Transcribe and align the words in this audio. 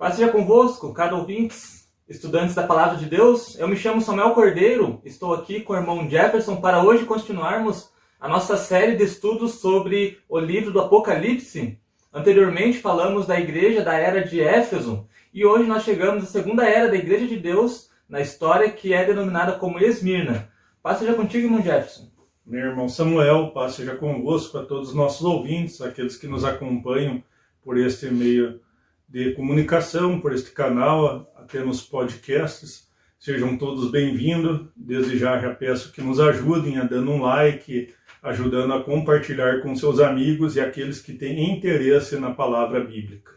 Paz 0.00 0.14
seja 0.14 0.32
convosco, 0.32 0.94
cada 0.94 1.14
ouvintes, 1.14 1.86
estudantes 2.08 2.54
da 2.54 2.66
Palavra 2.66 2.96
de 2.96 3.04
Deus. 3.04 3.58
Eu 3.58 3.68
me 3.68 3.76
chamo 3.76 4.00
Samuel 4.00 4.30
Cordeiro, 4.30 4.98
estou 5.04 5.34
aqui 5.34 5.60
com 5.60 5.74
o 5.74 5.76
irmão 5.76 6.08
Jefferson 6.08 6.56
para 6.56 6.82
hoje 6.82 7.04
continuarmos 7.04 7.92
a 8.18 8.26
nossa 8.26 8.56
série 8.56 8.96
de 8.96 9.04
estudos 9.04 9.56
sobre 9.56 10.18
o 10.26 10.38
livro 10.38 10.72
do 10.72 10.80
Apocalipse. 10.80 11.78
Anteriormente 12.10 12.78
falamos 12.78 13.26
da 13.26 13.38
igreja 13.38 13.82
da 13.82 13.92
era 13.92 14.24
de 14.24 14.40
Éfeso 14.40 15.06
e 15.34 15.44
hoje 15.44 15.68
nós 15.68 15.84
chegamos 15.84 16.24
à 16.24 16.26
segunda 16.26 16.66
era 16.66 16.88
da 16.88 16.96
igreja 16.96 17.26
de 17.26 17.36
Deus 17.36 17.90
na 18.08 18.22
história 18.22 18.70
que 18.70 18.94
é 18.94 19.04
denominada 19.04 19.58
como 19.58 19.78
Esmirna. 19.78 20.50
Paz 20.82 21.00
seja 21.00 21.12
contigo, 21.12 21.46
irmão 21.46 21.60
Jefferson. 21.60 22.08
Meu 22.46 22.68
irmão 22.70 22.88
Samuel, 22.88 23.50
paz 23.50 23.74
seja 23.74 23.94
convosco, 23.96 24.56
a 24.56 24.64
todos 24.64 24.88
os 24.88 24.94
nossos 24.94 25.26
ouvintes, 25.26 25.82
aqueles 25.82 26.16
que 26.16 26.26
nos 26.26 26.42
acompanham 26.42 27.22
por 27.62 27.76
este 27.76 28.06
meio 28.06 28.62
de 29.10 29.32
comunicação, 29.32 30.20
por 30.20 30.32
este 30.32 30.52
canal, 30.52 31.28
até 31.34 31.58
nos 31.64 31.82
podcasts. 31.82 32.88
Sejam 33.18 33.58
todos 33.58 33.90
bem-vindos. 33.90 34.68
Desde 34.76 35.18
já 35.18 35.36
já 35.40 35.52
peço 35.52 35.92
que 35.92 36.00
nos 36.00 36.20
ajudem 36.20 36.78
a 36.78 36.84
dando 36.84 37.10
um 37.10 37.22
like, 37.22 37.92
ajudando 38.22 38.72
a 38.72 38.84
compartilhar 38.84 39.62
com 39.62 39.74
seus 39.74 39.98
amigos 39.98 40.54
e 40.54 40.60
aqueles 40.60 41.02
que 41.02 41.12
têm 41.12 41.52
interesse 41.52 42.20
na 42.20 42.30
palavra 42.30 42.84
bíblica. 42.84 43.32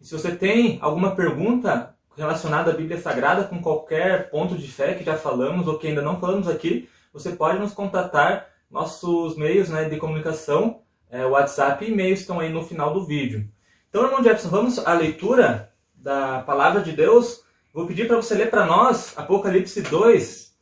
E 0.00 0.04
se 0.04 0.12
você 0.12 0.34
tem 0.34 0.78
alguma 0.82 1.14
pergunta 1.14 1.94
relacionada 2.16 2.72
à 2.72 2.74
Bíblia 2.74 2.98
Sagrada 2.98 3.44
com 3.44 3.62
qualquer 3.62 4.28
ponto 4.28 4.58
de 4.58 4.66
fé 4.66 4.94
que 4.94 5.04
já 5.04 5.16
falamos 5.16 5.68
ou 5.68 5.78
que 5.78 5.86
ainda 5.86 6.02
não 6.02 6.18
falamos 6.18 6.48
aqui, 6.48 6.88
você 7.12 7.30
pode 7.30 7.60
nos 7.60 7.72
contatar. 7.72 8.48
Nossos 8.68 9.36
meios 9.36 9.68
né, 9.68 9.88
de 9.88 9.96
comunicação, 9.96 10.82
é, 11.08 11.24
WhatsApp 11.24 11.84
e 11.84 11.92
e-mail 11.92 12.14
estão 12.14 12.40
aí 12.40 12.52
no 12.52 12.64
final 12.64 12.92
do 12.92 13.06
vídeo. 13.06 13.48
Então, 13.90 14.04
irmão 14.04 14.22
Jefferson, 14.22 14.50
vamos 14.50 14.78
à 14.78 14.94
leitura 14.94 15.72
da 15.92 16.42
palavra 16.42 16.80
de 16.80 16.92
Deus. 16.92 17.42
Vou 17.74 17.88
pedir 17.88 18.06
para 18.06 18.14
você 18.14 18.36
ler 18.36 18.48
para 18.48 18.64
nós 18.64 19.18
Apocalipse 19.18 19.82
2, 19.82 20.56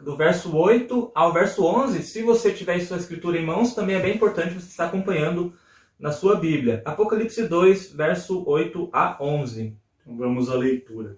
do 0.00 0.14
verso 0.18 0.54
8 0.54 1.10
ao 1.14 1.32
verso 1.32 1.64
11. 1.64 2.02
Se 2.02 2.22
você 2.22 2.52
tiver 2.52 2.78
sua 2.80 2.98
escritura 2.98 3.38
em 3.38 3.46
mãos, 3.46 3.74
também 3.74 3.96
é 3.96 4.00
bem 4.00 4.16
importante 4.16 4.52
você 4.52 4.66
estar 4.66 4.84
acompanhando 4.84 5.54
na 5.98 6.12
sua 6.12 6.36
Bíblia. 6.36 6.82
Apocalipse 6.84 7.48
2, 7.48 7.92
verso 7.92 8.46
8 8.46 8.90
a 8.92 9.16
11. 9.18 9.74
Então 10.02 10.18
vamos 10.18 10.50
à 10.50 10.54
leitura. 10.54 11.16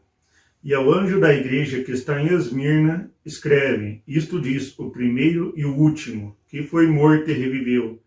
E 0.62 0.72
ao 0.72 0.88
anjo 0.88 1.18
da 1.18 1.34
igreja 1.34 1.82
que 1.82 1.90
está 1.90 2.22
em 2.22 2.32
Esmirna, 2.32 3.10
escreve: 3.26 4.04
Isto 4.06 4.40
diz 4.40 4.78
o 4.78 4.88
primeiro 4.88 5.52
e 5.56 5.64
o 5.64 5.76
último, 5.76 6.36
que 6.46 6.62
foi 6.62 6.86
morto 6.86 7.28
e 7.28 7.34
reviveu. 7.34 8.00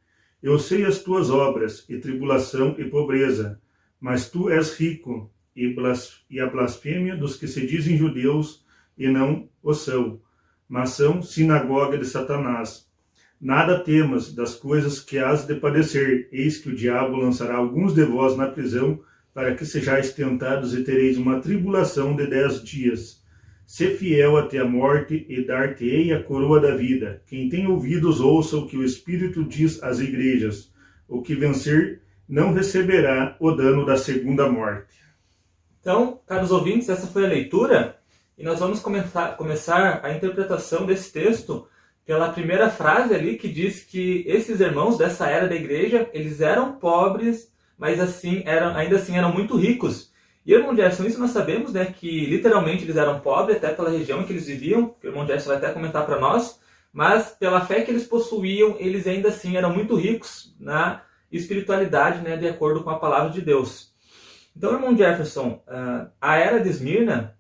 Eu 0.44 0.60
sei 0.60 0.84
as 0.84 1.00
tuas 1.00 1.30
obras, 1.30 1.86
e 1.88 1.98
tribulação 1.98 2.76
e 2.78 2.84
pobreza, 2.84 3.62
mas 3.98 4.30
tu 4.30 4.50
és 4.50 4.78
rico, 4.78 5.32
e, 5.56 5.74
e 6.30 6.40
a 6.42 6.48
blasfêmia 6.48 7.16
dos 7.16 7.38
que 7.38 7.48
se 7.48 7.66
dizem 7.66 7.98
judeus 7.98 8.66
e 8.98 9.08
não 9.08 9.48
o 9.62 9.74
são, 9.74 10.20
mas 10.68 10.90
são 10.90 11.22
sinagoga 11.22 11.98
de 11.98 12.06
Satanás. 12.06 12.92
Nada 13.40 13.80
temas 13.80 14.36
das 14.36 14.54
coisas 14.54 15.00
que 15.00 15.18
has 15.18 15.48
de 15.48 15.56
padecer, 15.56 16.28
eis 16.30 16.58
que 16.58 16.68
o 16.68 16.76
diabo 16.76 17.16
lançará 17.16 17.56
alguns 17.56 17.94
de 17.94 18.04
vós 18.04 18.36
na 18.36 18.48
prisão 18.48 19.02
para 19.34 19.56
que 19.56 19.66
sejais 19.66 20.12
tentados 20.12 20.74
e 20.74 20.84
tereis 20.84 21.18
uma 21.18 21.40
tribulação 21.40 22.18
de 22.18 22.28
dez 22.28 22.62
dias. 22.62 23.23
Sê 23.76 23.90
fiel 23.90 24.38
até 24.38 24.60
a 24.60 24.66
morte 24.66 25.26
e 25.28 25.44
dar-te-ei 25.44 26.14
a 26.14 26.22
coroa 26.22 26.60
da 26.60 26.76
vida. 26.76 27.24
Quem 27.26 27.50
tem 27.50 27.66
ouvidos, 27.66 28.22
ouça 28.22 28.56
o 28.56 28.68
que 28.68 28.78
o 28.78 28.84
Espírito 28.84 29.44
diz 29.44 29.82
às 29.82 30.00
igrejas. 30.00 30.72
O 31.08 31.24
que 31.24 31.34
vencer 31.34 32.04
não 32.30 32.54
receberá 32.54 33.36
o 33.40 33.50
dano 33.50 33.84
da 33.84 33.98
segunda 33.98 34.48
morte. 34.48 34.94
Então, 35.82 36.22
caros 36.28 36.52
ouvintes, 36.52 36.88
essa 36.88 37.08
foi 37.08 37.26
a 37.26 37.30
leitura 37.30 37.98
e 38.38 38.44
nós 38.44 38.60
vamos 38.60 38.80
começar, 38.80 39.36
começar 39.38 40.02
a 40.04 40.14
interpretação 40.14 40.86
desse 40.86 41.12
texto 41.12 41.68
pela 42.06 42.30
primeira 42.30 42.70
frase 42.70 43.12
ali 43.16 43.38
que 43.38 43.48
diz 43.48 43.82
que 43.82 44.24
esses 44.28 44.60
irmãos 44.60 45.00
dessa 45.00 45.28
era 45.28 45.48
da 45.48 45.56
igreja, 45.56 46.08
eles 46.14 46.42
eram 46.42 46.74
pobres 46.74 47.52
mas 47.76 48.00
assim 48.00 48.44
eram, 48.46 48.76
ainda 48.76 48.98
assim 48.98 49.18
eram 49.18 49.34
muito 49.34 49.58
ricos. 49.58 50.13
E 50.46 50.54
irmão 50.54 50.76
Jefferson, 50.76 51.06
isso 51.06 51.20
nós 51.20 51.32
sabemos, 51.32 51.72
né, 51.72 51.86
que 51.86 52.26
literalmente 52.26 52.84
eles 52.84 52.98
eram 52.98 53.20
pobres, 53.20 53.58
até 53.58 53.70
pela 53.74 53.90
região 53.90 54.22
em 54.22 54.26
que 54.26 54.34
eles 54.34 54.48
viviam, 54.48 54.90
que 54.90 55.08
o 55.08 55.10
irmão 55.10 55.26
Jefferson 55.26 55.50
vai 55.50 55.58
até 55.58 55.72
comentar 55.72 56.06
para 56.06 56.20
nós, 56.20 56.60
mas 56.92 57.30
pela 57.30 57.66
fé 57.66 57.82
que 57.82 57.92
eles 57.92 58.06
possuíam, 58.06 58.76
eles 58.78 59.08
ainda 59.08 59.30
assim 59.30 59.56
eram 59.56 59.74
muito 59.74 59.96
ricos 59.96 60.56
na 60.60 61.02
espiritualidade, 61.32 62.22
né, 62.22 62.36
de 62.36 62.48
acordo 62.48 62.84
com 62.84 62.90
a 62.90 63.00
palavra 63.00 63.32
de 63.32 63.42
Deus. 63.42 63.94
Então, 64.56 64.74
irmão 64.74 64.96
Jefferson, 64.96 65.64
ah, 65.68 66.10
a 66.22 66.38
era 66.38 66.60
de 66.60 66.70
Esmirna, 66.70 67.38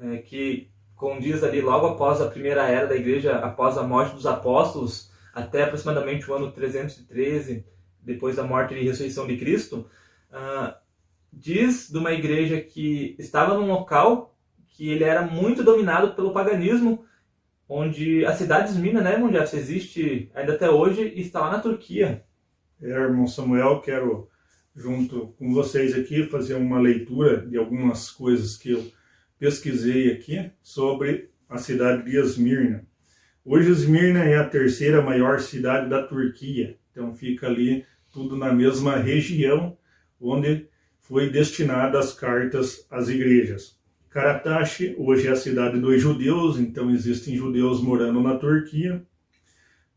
é, 0.00 0.18
que 0.18 0.70
condiz 0.96 1.42
ali 1.42 1.60
logo 1.60 1.86
após 1.86 2.20
a 2.20 2.28
primeira 2.28 2.68
era 2.68 2.86
da 2.86 2.96
igreja, 2.96 3.36
após 3.36 3.76
a 3.76 3.82
morte 3.82 4.14
dos 4.14 4.26
apóstolos, 4.26 5.10
até 5.34 5.64
aproximadamente 5.64 6.30
o 6.30 6.34
ano 6.34 6.52
313 6.52 7.66
depois 8.00 8.36
da 8.36 8.44
morte 8.44 8.74
e 8.74 8.84
ressurreição 8.84 9.26
de 9.26 9.36
Cristo, 9.36 9.90
uh, 10.30 10.74
diz 11.36 11.90
de 11.90 11.98
uma 11.98 12.12
igreja 12.12 12.60
que 12.60 13.16
estava 13.18 13.54
num 13.54 13.66
local 13.66 14.36
que 14.68 14.88
ele 14.90 15.04
era 15.04 15.22
muito 15.22 15.62
dominado 15.62 16.14
pelo 16.14 16.32
paganismo, 16.32 17.04
onde 17.68 18.24
a 18.24 18.34
cidade 18.34 18.68
de 18.68 18.74
Esmina, 18.74 19.00
né, 19.00 19.12
irmão 19.12 19.30
Jefferson, 19.30 19.56
existe 19.56 20.30
ainda 20.34 20.54
até 20.54 20.68
hoje 20.68 21.12
e 21.14 21.20
está 21.20 21.40
lá 21.40 21.52
na 21.52 21.60
Turquia. 21.60 22.24
É, 22.82 22.88
irmão 22.88 23.26
Samuel, 23.26 23.80
quero, 23.80 24.28
junto 24.74 25.28
com 25.38 25.52
vocês 25.52 25.94
aqui, 25.94 26.24
fazer 26.24 26.54
uma 26.54 26.80
leitura 26.80 27.46
de 27.46 27.56
algumas 27.56 28.10
coisas 28.10 28.56
que 28.56 28.72
eu 28.72 28.84
pesquisei 29.38 30.12
aqui 30.12 30.50
sobre 30.62 31.30
a 31.48 31.58
cidade 31.58 32.04
de 32.04 32.16
Esmirna. 32.18 32.84
Hoje 33.44 33.70
Esmirna 33.70 34.24
é 34.24 34.38
a 34.38 34.48
terceira 34.48 35.00
maior 35.00 35.38
cidade 35.38 35.88
da 35.88 36.02
Turquia, 36.02 36.78
então 36.90 37.14
fica 37.14 37.46
ali 37.46 37.84
tudo 38.12 38.36
na 38.36 38.52
mesma 38.52 38.96
região 38.96 39.76
onde 40.20 40.68
foi 41.04 41.28
destinada 41.28 41.98
as 41.98 42.14
cartas 42.14 42.86
às 42.90 43.08
igrejas. 43.08 43.78
Karatashi 44.08 44.94
hoje 44.96 45.28
é 45.28 45.32
a 45.32 45.36
cidade 45.36 45.78
dos 45.78 46.00
judeus, 46.00 46.58
então 46.58 46.90
existem 46.90 47.36
judeus 47.36 47.82
morando 47.82 48.22
na 48.22 48.36
Turquia. 48.36 49.02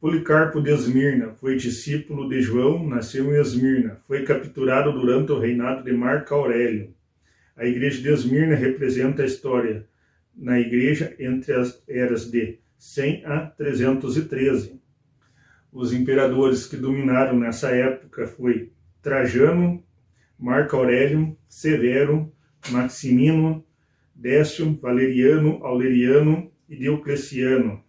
Policarpo 0.01 0.61
de 0.61 0.69
Esmirna 0.69 1.29
foi 1.31 1.55
discípulo 1.55 2.27
de 2.27 2.41
João, 2.41 2.85
nasceu 2.85 3.33
em 3.33 3.39
Esmirna, 3.39 4.01
foi 4.05 4.23
capturado 4.23 4.91
durante 4.91 5.31
o 5.31 5.39
reinado 5.39 5.83
de 5.83 5.93
Marco 5.93 6.33
Aurélio. 6.33 6.93
A 7.55 7.65
igreja 7.65 8.01
de 8.01 8.09
Esmirna 8.09 8.55
representa 8.55 9.23
a 9.23 9.25
história 9.25 9.87
na 10.35 10.59
igreja 10.59 11.15
entre 11.17 11.53
as 11.53 11.81
eras 11.87 12.29
de 12.29 12.59
100 12.77 13.25
a 13.25 13.39
313. 13.45 14.79
Os 15.71 15.93
imperadores 15.93 16.65
que 16.65 16.75
dominaram 16.75 17.39
nessa 17.39 17.69
época 17.69 18.27
foi 18.27 18.71
Trajano, 19.01 19.86
Marco 20.37 20.75
Aurélio, 20.75 21.37
Severo, 21.47 22.31
Maximino, 22.69 23.65
Décio, 24.13 24.77
Valeriano, 24.81 25.63
Aureliano 25.63 26.51
e 26.69 26.75
Diocleciano. 26.75 27.83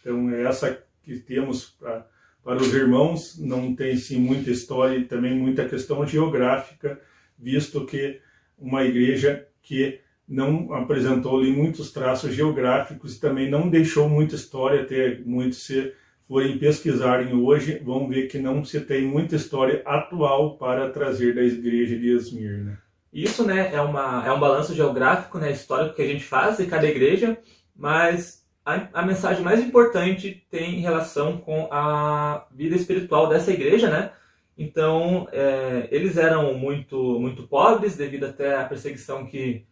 Então 0.00 0.30
é 0.30 0.42
essa 0.42 0.82
que 1.02 1.18
temos 1.18 1.70
pra, 1.70 2.06
para 2.42 2.62
os 2.62 2.72
irmãos, 2.72 3.38
não 3.38 3.74
tem 3.74 3.96
sim 3.96 4.18
muita 4.18 4.50
história 4.50 4.96
e 4.96 5.04
também 5.04 5.34
muita 5.34 5.68
questão 5.68 6.06
geográfica, 6.06 7.00
visto 7.38 7.84
que 7.84 8.20
uma 8.58 8.84
igreja 8.84 9.46
que 9.62 10.00
não 10.26 10.72
apresentou 10.74 11.38
ali 11.38 11.50
muitos 11.50 11.90
traços 11.92 12.34
geográficos 12.34 13.16
e 13.16 13.20
também 13.20 13.50
não 13.50 13.68
deixou 13.68 14.08
muita 14.08 14.34
história 14.34 14.82
até 14.82 15.18
muito 15.24 15.56
ser 15.56 15.96
forem 16.28 16.58
pesquisarem 16.58 17.34
hoje, 17.34 17.80
vão 17.82 18.06
ver 18.06 18.28
que 18.28 18.38
não 18.38 18.62
se 18.62 18.80
tem 18.82 19.02
muita 19.02 19.34
história 19.34 19.82
atual 19.86 20.58
para 20.58 20.90
trazer 20.90 21.34
da 21.34 21.42
igreja 21.42 21.98
de 21.98 22.14
Esmirna. 22.14 22.80
Isso, 23.10 23.44
né, 23.46 23.72
é, 23.72 23.80
uma, 23.80 24.24
é 24.26 24.30
um 24.30 24.38
balanço 24.38 24.74
geográfico, 24.74 25.38
né, 25.38 25.50
histórico 25.50 25.96
que 25.96 26.02
a 26.02 26.06
gente 26.06 26.22
faz 26.22 26.58
de 26.58 26.66
cada 26.66 26.86
igreja, 26.86 27.38
mas 27.74 28.46
a, 28.62 28.86
a 28.92 29.06
mensagem 29.06 29.42
mais 29.42 29.60
importante 29.60 30.46
tem 30.50 30.80
relação 30.80 31.38
com 31.38 31.66
a 31.72 32.46
vida 32.54 32.76
espiritual 32.76 33.26
dessa 33.26 33.50
igreja, 33.50 33.88
né? 33.88 34.12
Então, 34.58 35.26
é, 35.32 35.88
eles 35.90 36.18
eram 36.18 36.52
muito, 36.54 37.18
muito 37.18 37.44
pobres 37.44 37.96
devido 37.96 38.24
até 38.24 38.56
à 38.56 38.64
perseguição 38.64 39.24
que, 39.24 39.64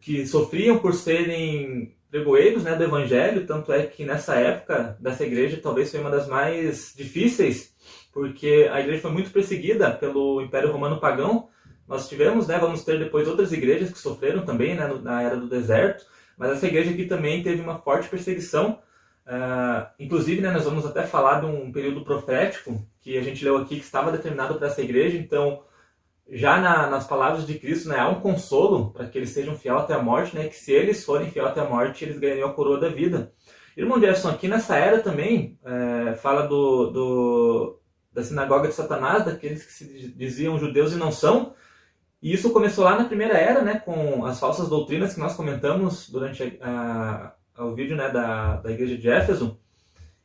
que 0.00 0.24
sofriam 0.26 0.78
por 0.78 0.94
serem 0.94 1.96
pregoeiros 2.12 2.62
né, 2.62 2.76
do 2.76 2.84
evangelho, 2.84 3.46
tanto 3.46 3.72
é 3.72 3.86
que 3.86 4.04
nessa 4.04 4.34
época 4.34 4.98
dessa 5.00 5.24
igreja 5.24 5.58
talvez 5.62 5.90
foi 5.90 5.98
uma 5.98 6.10
das 6.10 6.28
mais 6.28 6.92
difíceis, 6.94 7.74
porque 8.12 8.68
a 8.70 8.80
igreja 8.80 9.00
foi 9.00 9.10
muito 9.10 9.30
perseguida 9.30 9.90
pelo 9.90 10.42
Império 10.42 10.70
Romano 10.70 11.00
Pagão. 11.00 11.48
Nós 11.88 12.10
tivemos, 12.10 12.46
né, 12.46 12.58
vamos 12.58 12.84
ter 12.84 12.98
depois 12.98 13.26
outras 13.26 13.50
igrejas 13.50 13.90
que 13.90 13.98
sofreram 13.98 14.44
também 14.44 14.74
né, 14.74 14.86
na 15.02 15.22
era 15.22 15.36
do 15.36 15.48
deserto, 15.48 16.04
mas 16.36 16.50
essa 16.50 16.66
igreja 16.66 16.90
aqui 16.90 17.06
também 17.06 17.42
teve 17.42 17.62
uma 17.62 17.78
forte 17.78 18.10
perseguição. 18.10 18.78
Uh, 19.26 19.86
inclusive, 19.98 20.42
né, 20.42 20.50
nós 20.50 20.64
vamos 20.64 20.84
até 20.84 21.06
falar 21.06 21.40
de 21.40 21.46
um 21.46 21.72
período 21.72 22.04
profético 22.04 22.86
que 23.00 23.16
a 23.16 23.22
gente 23.22 23.42
leu 23.42 23.56
aqui 23.56 23.76
que 23.76 23.84
estava 23.84 24.12
determinado 24.12 24.56
para 24.56 24.66
essa 24.66 24.82
igreja, 24.82 25.16
então 25.16 25.62
já 26.28 26.58
na, 26.60 26.88
nas 26.88 27.06
palavras 27.06 27.46
de 27.46 27.58
Cristo, 27.58 27.88
né, 27.88 27.98
há 27.98 28.08
um 28.08 28.20
consolo 28.20 28.90
para 28.92 29.06
que 29.06 29.18
eles 29.18 29.30
sejam 29.30 29.56
fiel 29.56 29.78
até 29.78 29.94
a 29.94 30.02
morte, 30.02 30.34
né, 30.34 30.48
que 30.48 30.56
se 30.56 30.72
eles 30.72 31.04
forem 31.04 31.30
fiel 31.30 31.46
até 31.46 31.60
a 31.60 31.68
morte, 31.68 32.04
eles 32.04 32.18
ganhariam 32.18 32.48
a 32.48 32.54
coroa 32.54 32.80
da 32.80 32.88
vida. 32.88 33.32
Irmão 33.76 34.00
Jefferson, 34.00 34.30
aqui 34.30 34.48
nessa 34.48 34.76
era 34.76 35.00
também, 35.00 35.58
é, 35.64 36.14
fala 36.14 36.46
do, 36.46 36.90
do, 36.90 37.80
da 38.12 38.22
sinagoga 38.22 38.68
de 38.68 38.74
Satanás, 38.74 39.24
daqueles 39.24 39.64
que 39.64 39.72
se 39.72 40.12
diziam 40.14 40.58
judeus 40.58 40.92
e 40.92 40.96
não 40.96 41.10
são, 41.10 41.54
e 42.22 42.32
isso 42.32 42.52
começou 42.52 42.84
lá 42.84 42.96
na 42.96 43.04
primeira 43.04 43.34
era, 43.36 43.62
né, 43.62 43.80
com 43.80 44.24
as 44.24 44.38
falsas 44.38 44.68
doutrinas 44.68 45.14
que 45.14 45.20
nós 45.20 45.34
comentamos 45.34 46.08
durante 46.08 46.58
a, 46.62 47.34
a, 47.56 47.64
o 47.64 47.74
vídeo 47.74 47.96
né, 47.96 48.08
da, 48.10 48.56
da 48.56 48.70
igreja 48.70 48.96
de 48.96 49.08
Éfeso, 49.08 49.58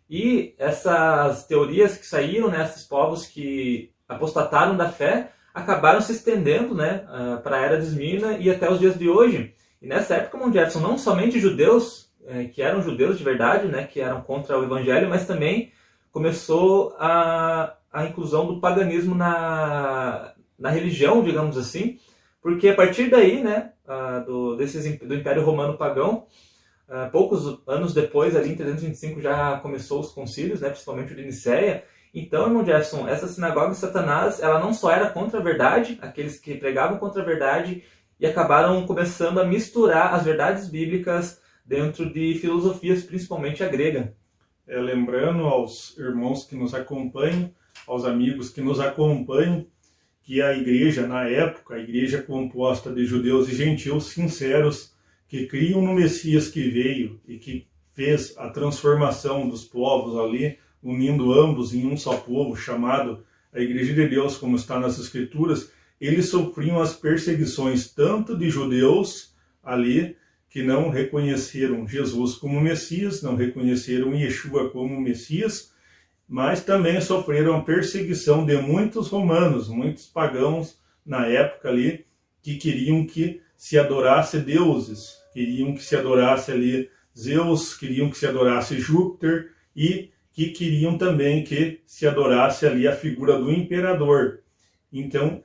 e 0.09 0.55
essas 0.57 1.45
teorias 1.47 1.97
que 1.97 2.05
saíram, 2.05 2.50
né, 2.50 2.63
esses 2.63 2.85
povos 2.85 3.25
que 3.25 3.91
apostataram 4.07 4.77
da 4.77 4.89
fé, 4.89 5.33
acabaram 5.57 6.00
se 6.00 6.12
estendendo 6.12 6.75
né, 6.75 7.04
uh, 7.09 7.42
para 7.42 7.57
a 7.57 7.62
era 7.62 7.80
de 7.80 7.88
Esmirna 7.88 8.38
e 8.38 8.50
até 8.50 8.71
os 8.71 8.80
dias 8.80 8.98
de 8.98 9.09
hoje. 9.09 9.56
E 9.81 9.88
nessa 9.88 10.15
época, 10.15 10.38
Mon 10.38 10.51
Jefferson, 10.51 10.80
não 10.80 10.98
somente 11.00 11.39
judeus, 11.39 12.12
eh, 12.25 12.45
que 12.45 12.62
eram 12.62 12.81
judeus 12.81 13.18
de 13.18 13.24
verdade, 13.24 13.68
né, 13.68 13.83
que 13.86 14.00
eram 14.00 14.21
contra 14.21 14.57
o 14.57 14.63
evangelho, 14.63 15.09
mas 15.09 15.25
também 15.25 15.71
começou 16.12 16.95
a, 17.00 17.75
a 17.92 18.06
inclusão 18.06 18.48
do 18.48 18.59
paganismo 18.59 19.15
na, 19.15 20.33
na 20.57 20.69
religião, 20.69 21.24
digamos 21.24 21.57
assim, 21.57 22.00
porque 22.42 22.69
a 22.69 22.75
partir 22.75 23.10
daí, 23.10 23.44
né, 23.44 23.71
uh, 23.86 24.25
do, 24.25 24.56
desses, 24.56 25.00
do 25.00 25.13
Império 25.15 25.44
Romano 25.44 25.77
Pagão, 25.77 26.25
uh, 26.88 27.12
poucos 27.12 27.60
anos 27.68 27.94
depois, 27.94 28.36
ali 28.36 28.51
em 28.51 28.56
325, 28.56 29.21
já 29.21 29.57
começou 29.60 30.00
os 30.00 30.12
concílios, 30.12 30.62
né, 30.62 30.69
principalmente 30.69 31.13
o 31.13 31.15
de 31.15 31.25
Nicéia, 31.25 31.83
então, 32.19 32.47
irmão 32.47 32.65
Jefferson, 32.65 33.07
essa 33.07 33.27
sinagoga 33.27 33.71
de 33.71 33.77
Satanás, 33.77 34.41
ela 34.41 34.59
não 34.59 34.73
só 34.73 34.91
era 34.91 35.09
contra 35.09 35.39
a 35.39 35.43
verdade, 35.43 35.99
aqueles 36.01 36.39
que 36.39 36.55
pregavam 36.55 36.97
contra 36.97 37.21
a 37.21 37.25
verdade, 37.25 37.83
e 38.19 38.25
acabaram 38.25 38.85
começando 38.85 39.39
a 39.39 39.45
misturar 39.45 40.13
as 40.13 40.23
verdades 40.23 40.67
bíblicas 40.67 41.39
dentro 41.65 42.11
de 42.11 42.35
filosofias, 42.35 43.03
principalmente 43.03 43.63
a 43.63 43.67
grega. 43.67 44.15
É, 44.67 44.79
lembrando 44.79 45.43
aos 45.43 45.97
irmãos 45.97 46.43
que 46.43 46.55
nos 46.55 46.73
acompanham, 46.73 47.51
aos 47.85 48.03
amigos 48.03 48.49
que 48.49 48.61
nos 48.61 48.79
acompanham, 48.79 49.67
que 50.23 50.41
a 50.41 50.53
igreja, 50.53 51.05
na 51.07 51.25
época, 51.25 51.75
a 51.75 51.79
igreja 51.79 52.21
composta 52.21 52.91
de 52.91 53.05
judeus 53.05 53.47
e 53.47 53.55
gentios 53.55 54.07
sinceros, 54.07 54.93
que 55.27 55.45
criam 55.45 55.81
no 55.81 55.93
Messias 55.93 56.49
que 56.49 56.69
veio 56.69 57.21
e 57.27 57.37
que 57.37 57.67
fez 57.93 58.37
a 58.37 58.49
transformação 58.49 59.47
dos 59.47 59.63
povos 59.63 60.17
ali, 60.17 60.57
unindo 60.81 61.33
ambos 61.33 61.74
em 61.74 61.85
um 61.85 61.97
só 61.97 62.18
povo, 62.18 62.56
chamado 62.56 63.25
a 63.53 63.59
Igreja 63.59 63.94
de 63.94 64.07
Deus, 64.07 64.38
como 64.38 64.56
está 64.56 64.79
nas 64.79 65.00
Escrituras, 65.00 65.71
eles 66.00 66.29
sofriam 66.29 66.79
as 66.79 66.94
perseguições 66.94 67.91
tanto 67.91 68.38
de 68.38 68.50
judeus 68.50 69.35
ali, 69.63 70.15
que 70.50 70.63
não 70.63 70.89
reconheceram 70.89 71.88
Jesus 71.88 72.35
como 72.35 72.62
Messias, 72.62 73.21
não 73.21 73.35
reconheceram 73.35 74.15
Yeshua 74.15 74.69
como 74.69 75.00
Messias, 75.00 75.71
mas 76.27 76.63
também 76.63 77.00
sofreram 77.01 77.56
a 77.56 77.63
perseguição 77.63 78.45
de 78.45 78.57
muitos 78.57 79.09
romanos, 79.09 79.68
muitos 79.68 80.06
pagãos 80.06 80.79
na 81.06 81.25
época 81.25 81.69
ali, 81.69 82.06
que 82.41 82.56
queriam 82.56 83.06
que 83.06 83.41
se 83.56 83.77
adorasse 83.77 84.39
deuses, 84.39 85.18
queriam 85.33 85.74
que 85.74 85.83
se 85.83 85.95
adorasse 85.95 86.51
ali 86.51 86.89
Zeus, 87.18 87.75
queriam 87.75 88.09
que 88.09 88.18
se 88.18 88.27
adorasse 88.27 88.79
Júpiter 88.79 89.51
e 89.75 90.12
que 90.38 90.50
queriam 90.50 91.00
também 91.00 91.44
que 91.44 91.81
se 91.84 92.06
adorasse 92.06 92.68
ali 92.68 92.88
a 92.88 92.95
figura 92.95 93.39
do 93.39 93.51
imperador. 93.51 94.42
Então, 94.94 95.44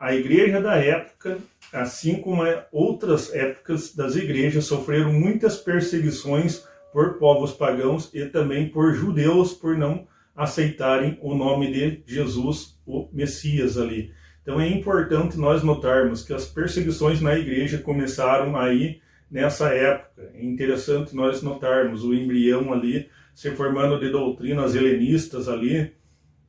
a 0.00 0.12
igreja 0.12 0.60
da 0.60 0.74
época, 0.74 1.38
assim 1.72 2.20
como 2.20 2.42
outras 2.72 3.32
épocas 3.32 3.94
das 3.94 4.16
igrejas, 4.16 4.64
sofreram 4.64 5.12
muitas 5.12 5.58
perseguições 5.58 6.66
por 6.92 7.20
povos 7.20 7.52
pagãos 7.52 8.10
e 8.12 8.26
também 8.26 8.68
por 8.68 8.94
judeus 8.94 9.52
por 9.52 9.78
não 9.78 10.08
aceitarem 10.34 11.16
o 11.22 11.32
nome 11.36 11.70
de 11.70 12.02
Jesus, 12.04 12.80
o 12.84 13.08
Messias 13.12 13.78
ali. 13.78 14.12
Então 14.42 14.60
é 14.60 14.66
importante 14.66 15.38
nós 15.38 15.62
notarmos 15.62 16.24
que 16.24 16.32
as 16.32 16.46
perseguições 16.46 17.20
na 17.20 17.38
igreja 17.38 17.78
começaram 17.78 18.56
aí 18.56 19.00
nessa 19.30 19.68
época. 19.68 20.32
É 20.34 20.44
interessante 20.44 21.14
nós 21.14 21.42
notarmos 21.42 22.02
o 22.02 22.12
embrião 22.12 22.72
ali 22.72 23.08
se 23.40 23.52
formando 23.52 23.98
de 23.98 24.10
doutrinas 24.10 24.74
helenistas 24.74 25.48
ali, 25.48 25.94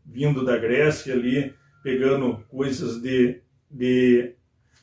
vindo 0.05 0.43
da 0.43 0.57
Grécia 0.57 1.13
ali, 1.13 1.53
pegando 1.81 2.43
coisas 2.49 3.01
de, 3.01 3.39
de 3.71 4.35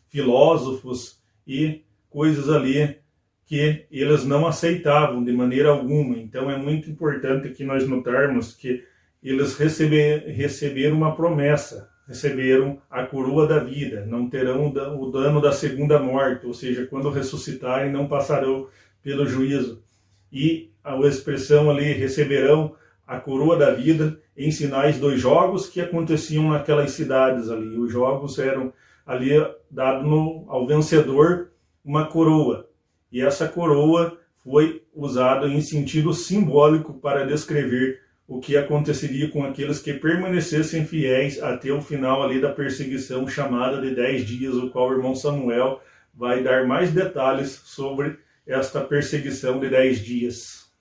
filósofos 0.09 1.23
e 1.47 1.85
coisas 2.09 2.49
ali 2.49 2.97
que 3.45 3.85
eles 3.91 4.25
não 4.25 4.47
aceitavam 4.47 5.23
de 5.23 5.35
maneira 5.35 5.69
alguma. 5.69 6.17
Então 6.17 6.51
é 6.51 6.57
muito 6.57 6.91
importante 6.91 7.51
que 7.51 7.63
nós 7.63 7.87
notarmos 7.87 8.55
que 8.55 8.83
eles 9.23 9.59
receber, 9.59 10.29
receberam 10.29 10.97
uma 10.97 11.15
promessa, 11.15 11.91
receberam 12.07 12.81
a 12.89 13.05
coroa 13.05 13.47
da 13.47 13.59
vida, 13.59 14.07
não 14.07 14.31
terão 14.31 14.69
o 14.99 15.11
dano 15.11 15.43
da 15.43 15.53
segunda 15.53 15.99
morte, 15.99 16.47
ou 16.47 16.55
seja, 16.55 16.87
quando 16.87 17.11
ressuscitarem 17.11 17.93
não 17.93 18.09
passarão 18.09 18.67
pelo 19.03 19.27
juízo. 19.27 19.87
E 20.33 20.71
a 20.85 20.97
expressão 21.07 21.71
ali 21.71 21.93
receberão 21.93 22.75
a 23.07 23.19
coroa 23.19 23.57
da 23.57 23.73
vida 23.73 24.21
em 24.37 24.51
sinais 24.51 24.99
dos 24.99 25.21
jogos 25.21 25.67
que 25.67 25.81
aconteciam 25.81 26.51
naquelas 26.51 26.93
cidades 26.93 27.51
ali. 27.51 27.79
Os 27.79 27.91
jogos 27.91 28.39
eram 28.39 28.73
ali 29.07 29.31
dado 29.71 30.07
no, 30.07 30.45
ao 30.49 30.67
vencedor 30.67 31.51
uma 31.85 32.07
coroa. 32.07 32.69
E 33.11 33.23
essa 33.23 33.49
coroa 33.49 34.19
foi 34.45 34.83
usada 34.95 35.49
em 35.49 35.61
sentido 35.61 36.13
simbólico 36.13 36.95
para 36.95 37.27
descrever 37.27 38.01
o 38.27 38.39
que 38.39 38.59
aconteceria 38.59 39.31
com 39.31 39.43
aqueles 39.43 39.79
que 39.79 39.95
permanecessem 39.95 40.85
fiéis 40.85 41.43
até 41.43 41.73
o 41.73 41.81
final 41.81 42.23
ali 42.23 42.39
da 42.39 42.53
perseguição 42.53 43.27
chamada 43.27 43.81
de 43.81 43.95
dez 43.95 44.27
dias, 44.27 44.55
o 44.55 44.69
qual 44.69 44.91
o 44.91 44.93
irmão 44.93 45.15
Samuel 45.15 45.81
vai 46.15 46.43
dar 46.43 46.67
mais 46.67 46.93
detalhes 46.93 47.53
sobre 47.65 48.19
esta 48.49 48.81
perseguição 48.81 49.61
de 49.61 49.69
dez 49.69 50.01
dias. 50.01 50.73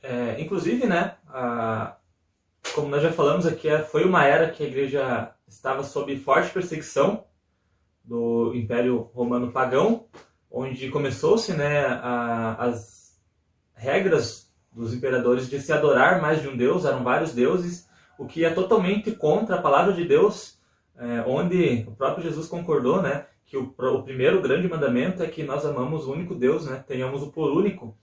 É, 0.00 0.40
inclusive, 0.40 0.86
né, 0.86 1.16
a, 1.26 1.96
como 2.74 2.88
nós 2.88 3.02
já 3.02 3.12
falamos 3.12 3.46
aqui, 3.46 3.68
é, 3.68 3.82
foi 3.82 4.04
uma 4.04 4.24
era 4.24 4.48
que 4.48 4.62
a 4.62 4.66
igreja 4.66 5.34
estava 5.46 5.82
sob 5.82 6.16
forte 6.18 6.52
perseguição 6.52 7.24
do 8.04 8.54
Império 8.54 9.10
Romano 9.12 9.50
Pagão, 9.50 10.06
onde 10.50 10.88
começou-se 10.88 11.52
né, 11.52 11.84
as 12.58 13.18
regras 13.74 14.50
dos 14.72 14.94
imperadores 14.94 15.48
de 15.50 15.60
se 15.60 15.72
adorar 15.72 16.22
mais 16.22 16.40
de 16.40 16.48
um 16.48 16.56
deus, 16.56 16.84
eram 16.84 17.02
vários 17.02 17.34
deuses, 17.34 17.88
o 18.18 18.26
que 18.26 18.44
é 18.44 18.50
totalmente 18.50 19.12
contra 19.12 19.56
a 19.56 19.62
palavra 19.62 19.92
de 19.92 20.04
Deus, 20.04 20.58
é, 20.96 21.22
onde 21.26 21.84
o 21.86 21.92
próprio 21.92 22.24
Jesus 22.24 22.48
concordou 22.48 23.02
né, 23.02 23.26
que 23.48 23.56
o, 23.56 23.74
o 23.76 24.02
primeiro 24.02 24.42
grande 24.42 24.68
mandamento 24.68 25.22
é 25.22 25.26
que 25.26 25.42
nós 25.42 25.64
amamos 25.64 26.06
o 26.06 26.12
único 26.12 26.34
Deus, 26.34 26.66
né, 26.66 26.84
tenhamos 26.86 27.22
o 27.22 27.32
por 27.32 27.50
único. 27.50 27.96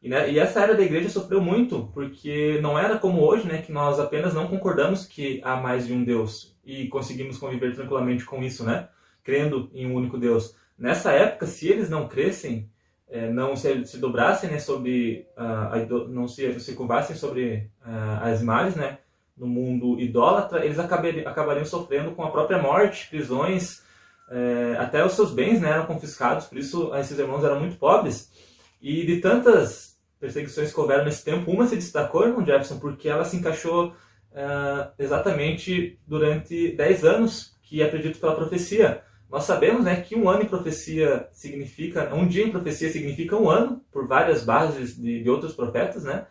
E, 0.00 0.08
né, 0.08 0.32
e, 0.32 0.38
essa 0.38 0.62
era 0.62 0.74
da 0.74 0.82
igreja 0.82 1.10
sofreu 1.10 1.42
muito, 1.42 1.90
porque 1.92 2.58
não 2.62 2.78
era 2.78 2.98
como 2.98 3.20
hoje, 3.20 3.46
né, 3.46 3.60
que 3.60 3.70
nós 3.70 4.00
apenas 4.00 4.32
não 4.32 4.48
concordamos 4.48 5.04
que 5.04 5.42
há 5.44 5.56
mais 5.56 5.86
de 5.86 5.92
um 5.92 6.02
Deus 6.02 6.56
e 6.64 6.88
conseguimos 6.88 7.36
conviver 7.36 7.74
tranquilamente 7.74 8.24
com 8.24 8.42
isso, 8.42 8.64
né, 8.64 8.88
crendo 9.22 9.70
em 9.74 9.86
um 9.86 9.94
único 9.94 10.16
Deus. 10.16 10.56
Nessa 10.78 11.12
época, 11.12 11.46
se 11.46 11.68
eles 11.68 11.90
não 11.90 12.08
crescem, 12.08 12.70
é, 13.10 13.30
não 13.30 13.54
se, 13.56 13.84
se, 13.84 13.98
dobrassem, 13.98 14.50
né, 14.50 14.58
sobre, 14.58 15.26
uh, 15.36 16.08
não 16.08 16.26
se, 16.26 16.58
se 16.60 16.74
curvassem 16.74 17.14
sobre 17.14 17.70
uh, 17.84 18.22
as 18.22 18.40
imagens, 18.40 18.74
né, 18.74 18.98
no 19.36 19.46
mundo 19.46 20.00
idólatra, 20.00 20.64
eles 20.64 20.78
acabariam, 20.78 21.28
acabariam 21.28 21.64
sofrendo 21.64 22.12
com 22.12 22.22
a 22.22 22.30
própria 22.30 22.60
morte, 22.60 23.08
prisões, 23.08 23.86
é, 24.30 24.76
até 24.78 25.04
os 25.04 25.12
seus 25.12 25.32
bens 25.32 25.60
né, 25.60 25.70
eram 25.70 25.86
confiscados, 25.86 26.46
por 26.46 26.58
isso 26.58 26.94
esses 26.94 27.18
irmãos 27.18 27.44
eram 27.44 27.60
muito 27.60 27.76
pobres. 27.76 28.30
E 28.80 29.04
de 29.04 29.20
tantas 29.20 29.96
perseguições 30.20 30.72
que 30.72 30.80
houveram 30.80 31.04
nesse 31.04 31.24
tempo, 31.24 31.50
uma 31.50 31.66
se 31.66 31.76
destacou, 31.76 32.26
irmão 32.26 32.44
Jefferson, 32.44 32.78
porque 32.78 33.08
ela 33.08 33.24
se 33.24 33.36
encaixou 33.36 33.88
uh, 34.32 34.90
exatamente 34.98 35.98
durante 36.06 36.72
10 36.72 37.04
anos, 37.04 37.56
que 37.62 37.82
é 37.82 37.86
predito 37.86 38.18
pela 38.18 38.34
profecia. 38.34 39.02
Nós 39.30 39.44
sabemos 39.44 39.84
né, 39.84 40.00
que 40.00 40.16
um 40.16 40.28
ano 40.28 40.42
em 40.42 40.48
profecia 40.48 41.28
significa, 41.32 42.14
um 42.14 42.26
dia 42.26 42.44
em 42.44 42.50
profecia 42.50 42.90
significa 42.90 43.36
um 43.36 43.48
ano, 43.48 43.84
por 43.92 44.06
várias 44.06 44.42
bases 44.42 44.96
de, 44.96 45.22
de 45.22 45.30
outros 45.30 45.54
profetas, 45.54 46.04
né? 46.04 46.26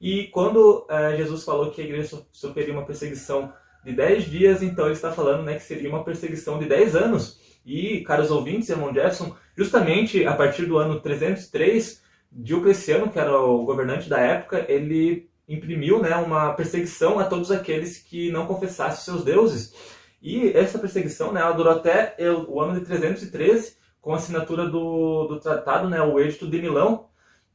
E 0.00 0.26
quando 0.28 0.84
uh, 0.90 1.16
Jesus 1.16 1.44
falou 1.44 1.70
que 1.70 1.80
a 1.80 1.84
igreja 1.84 2.20
sofreria 2.32 2.74
uma 2.74 2.84
perseguição 2.84 3.52
de 3.84 3.92
10 3.92 4.24
dias, 4.24 4.62
então 4.62 4.86
ele 4.86 4.94
está 4.94 5.12
falando 5.12 5.44
né, 5.44 5.54
que 5.54 5.62
seria 5.62 5.88
uma 5.88 6.04
perseguição 6.04 6.58
de 6.58 6.66
10 6.66 6.96
anos. 6.96 7.40
E, 7.64 8.00
caros 8.00 8.30
ouvintes, 8.30 8.68
irmão 8.68 8.92
Jefferson, 8.92 9.36
justamente 9.56 10.24
a 10.26 10.34
partir 10.34 10.66
do 10.66 10.78
ano 10.78 11.00
303, 11.00 12.02
Diocleciano, 12.30 13.10
que 13.10 13.18
era 13.18 13.38
o 13.38 13.64
governante 13.64 14.08
da 14.08 14.18
época, 14.18 14.64
ele 14.68 15.30
imprimiu 15.48 16.00
né, 16.00 16.16
uma 16.16 16.54
perseguição 16.54 17.18
a 17.18 17.24
todos 17.24 17.50
aqueles 17.50 17.98
que 17.98 18.32
não 18.32 18.46
confessassem 18.46 19.04
seus 19.04 19.24
deuses. 19.24 19.74
E 20.20 20.50
essa 20.50 20.78
perseguição, 20.78 21.32
né, 21.32 21.40
ela 21.40 21.52
durou 21.52 21.72
até 21.72 22.16
o 22.48 22.60
ano 22.60 22.78
de 22.78 22.86
313, 22.86 23.76
com 24.00 24.12
a 24.12 24.16
assinatura 24.16 24.66
do, 24.66 25.26
do 25.26 25.40
tratado, 25.40 25.88
né, 25.88 26.00
o 26.00 26.18
Edito 26.18 26.48
de 26.48 26.60
Milão, 26.60 27.06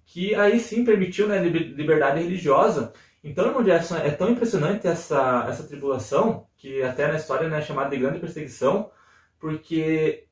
que 0.06 0.36
aí 0.36 0.60
sim 0.60 0.86
permitiu 0.86 1.28
né, 1.28 1.40
liberdade 1.42 2.22
religiosa. 2.22 2.94
Então, 3.24 3.48
irmão 3.48 3.66
Jefferson, 3.66 3.98
é 3.98 4.12
tão 4.12 4.30
impressionante 4.30 4.88
essa, 4.88 5.46
essa 5.50 5.64
tribulação, 5.64 6.46
que 6.56 6.82
até 6.84 7.08
na 7.08 7.18
história 7.18 7.50
né, 7.50 7.58
é 7.60 7.62
chamada 7.62 7.90
de 7.90 7.98
grande 7.98 8.20
perseguição, 8.20 8.90
porque 9.40 10.26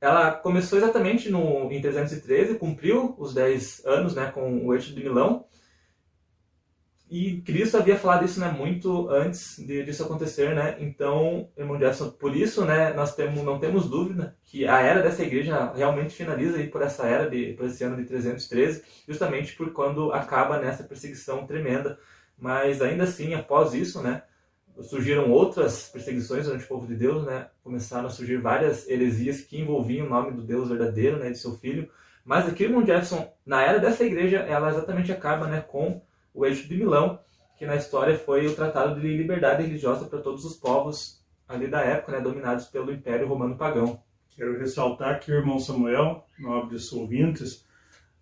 ela 0.00 0.32
começou 0.32 0.78
exatamente 0.78 1.30
no, 1.30 1.70
em 1.72 1.80
313, 1.80 2.58
cumpriu 2.58 3.14
os 3.18 3.34
10 3.34 3.84
anos 3.86 4.14
né, 4.14 4.30
com 4.30 4.66
o 4.66 4.74
eixo 4.74 4.94
de 4.94 5.02
Milão, 5.02 5.46
e 7.08 7.40
Cristo 7.42 7.76
havia 7.76 7.96
falado 7.96 8.24
isso 8.24 8.40
né, 8.40 8.50
muito 8.50 9.08
antes 9.08 9.56
de, 9.58 9.84
disso 9.84 10.02
acontecer, 10.02 10.56
né? 10.56 10.76
Então, 10.80 11.48
irmão 11.56 11.78
Jefferson, 11.78 12.10
por 12.10 12.34
isso, 12.34 12.64
né, 12.64 12.92
nós 12.94 13.14
temos, 13.14 13.44
não 13.44 13.60
temos 13.60 13.88
dúvida 13.88 14.36
que 14.42 14.66
a 14.66 14.80
era 14.80 15.00
dessa 15.00 15.22
igreja 15.22 15.72
realmente 15.72 16.16
finaliza 16.16 16.58
aí 16.58 16.66
por 16.66 16.82
essa 16.82 17.06
era 17.06 17.30
de 17.30 17.52
por 17.52 17.66
esse 17.66 17.84
ano 17.84 17.96
de 17.96 18.04
313, 18.06 18.82
justamente 19.06 19.54
por 19.54 19.72
quando 19.72 20.12
acaba 20.12 20.58
nessa 20.58 20.82
perseguição 20.82 21.46
tremenda. 21.46 21.96
Mas 22.36 22.82
ainda 22.82 23.04
assim, 23.04 23.34
após 23.34 23.72
isso, 23.72 24.02
né, 24.02 24.24
surgiram 24.82 25.30
outras 25.30 25.88
perseguições 25.88 26.44
durante 26.44 26.64
o 26.64 26.68
povo 26.68 26.86
de 26.86 26.94
Deus, 26.94 27.24
né? 27.24 27.48
Começaram 27.62 28.06
a 28.06 28.10
surgir 28.10 28.36
várias 28.36 28.88
heresias 28.88 29.40
que 29.40 29.58
envolviam 29.60 30.06
o 30.06 30.10
nome 30.10 30.32
do 30.32 30.42
Deus 30.42 30.68
verdadeiro, 30.68 31.18
né, 31.18 31.30
de 31.30 31.38
seu 31.38 31.56
filho. 31.56 31.88
Mas 32.24 32.46
aqui, 32.46 32.64
irmão 32.64 32.84
Jefferson, 32.84 33.32
na 33.44 33.62
era 33.62 33.78
dessa 33.78 34.04
igreja, 34.04 34.38
ela 34.38 34.68
exatamente 34.68 35.12
acaba, 35.12 35.46
né, 35.46 35.60
com 35.60 36.02
o 36.34 36.44
eixo 36.44 36.68
de 36.68 36.76
Milão, 36.76 37.18
que 37.56 37.64
na 37.64 37.76
história 37.76 38.18
foi 38.18 38.46
o 38.46 38.54
tratado 38.54 39.00
de 39.00 39.16
liberdade 39.16 39.62
religiosa 39.62 40.06
para 40.06 40.20
todos 40.20 40.44
os 40.44 40.56
povos 40.56 41.24
ali 41.48 41.68
da 41.68 41.80
época, 41.80 42.12
né, 42.12 42.20
dominados 42.20 42.66
pelo 42.66 42.92
Império 42.92 43.28
Romano 43.28 43.56
Pagão. 43.56 44.00
Quero 44.34 44.58
ressaltar 44.58 45.20
que 45.20 45.32
irmão 45.32 45.58
Samuel, 45.58 46.26
nobres 46.38 46.92
ouvintes, 46.92 47.64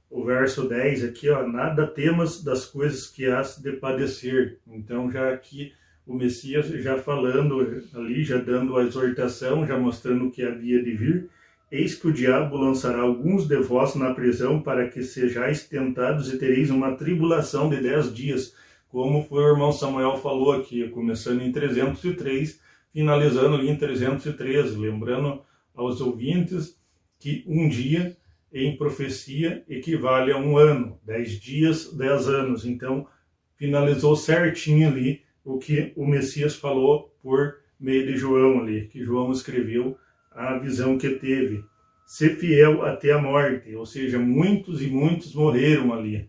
o 0.08 0.24
verso 0.24 0.68
10 0.68 1.02
aqui, 1.04 1.28
ó, 1.28 1.44
nada 1.44 1.88
temas 1.88 2.44
das 2.44 2.66
coisas 2.66 3.08
que 3.08 3.26
has 3.26 3.56
de 3.58 3.72
padecer. 3.72 4.60
Então, 4.64 5.10
já 5.10 5.32
aqui 5.32 5.72
o 6.06 6.14
Messias 6.14 6.66
já 6.82 6.98
falando 6.98 7.60
ali, 7.94 8.24
já 8.24 8.36
dando 8.36 8.76
a 8.76 8.84
exortação, 8.84 9.66
já 9.66 9.78
mostrando 9.78 10.26
o 10.26 10.30
que 10.30 10.42
havia 10.42 10.82
de 10.82 10.92
vir. 10.92 11.30
Eis 11.70 11.94
que 11.94 12.08
o 12.08 12.12
diabo 12.12 12.56
lançará 12.56 13.00
alguns 13.00 13.48
de 13.48 13.56
vós 13.56 13.94
na 13.94 14.14
prisão 14.14 14.60
para 14.60 14.88
que 14.88 15.02
sejais 15.02 15.66
tentados 15.66 16.32
e 16.32 16.38
tereis 16.38 16.70
uma 16.70 16.94
tribulação 16.94 17.68
de 17.68 17.80
dez 17.80 18.14
dias, 18.14 18.54
como 18.88 19.24
foi 19.24 19.42
o 19.42 19.48
irmão 19.54 19.72
Samuel 19.72 20.18
falou 20.18 20.52
aqui, 20.52 20.88
começando 20.90 21.40
em 21.40 21.50
303, 21.50 22.60
finalizando 22.92 23.60
em 23.60 23.76
313, 23.76 24.76
lembrando 24.76 25.42
aos 25.74 26.00
ouvintes 26.00 26.78
que 27.18 27.42
um 27.48 27.68
dia 27.68 28.16
em 28.52 28.76
profecia 28.76 29.64
equivale 29.68 30.30
a 30.30 30.38
um 30.38 30.56
ano, 30.56 31.00
dez 31.04 31.40
dias, 31.40 31.92
dez 31.92 32.28
anos. 32.28 32.64
Então, 32.64 33.08
finalizou 33.56 34.14
certinho 34.14 34.86
ali 34.86 35.23
o 35.44 35.58
que 35.58 35.92
o 35.94 36.06
Messias 36.06 36.56
falou 36.56 37.14
por 37.22 37.58
meio 37.78 38.06
de 38.06 38.16
João 38.16 38.60
ali, 38.60 38.86
que 38.88 39.04
João 39.04 39.30
escreveu 39.30 39.96
a 40.30 40.58
visão 40.58 40.96
que 40.96 41.10
teve. 41.10 41.62
Ser 42.06 42.36
fiel 42.36 42.84
até 42.84 43.12
a 43.12 43.18
morte, 43.18 43.74
ou 43.74 43.86
seja, 43.86 44.18
muitos 44.18 44.82
e 44.82 44.88
muitos 44.88 45.34
morreram 45.34 45.92
ali. 45.92 46.28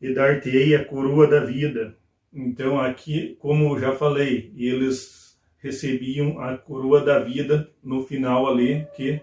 E 0.00 0.12
dar-te-ei 0.12 0.74
a 0.74 0.84
coroa 0.84 1.26
da 1.26 1.40
vida. 1.40 1.96
Então, 2.32 2.80
aqui, 2.80 3.36
como 3.40 3.78
já 3.78 3.94
falei, 3.94 4.52
eles 4.56 5.38
recebiam 5.58 6.40
a 6.40 6.56
coroa 6.56 7.04
da 7.04 7.18
vida 7.18 7.70
no 7.82 8.04
final 8.04 8.48
ali, 8.48 8.86
que 8.96 9.20